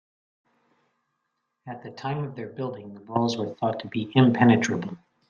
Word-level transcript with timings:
At 1.67 1.83
the 1.83 1.91
time 1.91 2.23
of 2.23 2.35
their 2.35 2.47
building, 2.47 2.95
the 2.95 3.01
walls 3.01 3.37
were 3.37 3.53
thought 3.53 3.79
to 3.81 3.87
be 3.87 4.11
impenetrable. 4.15 4.97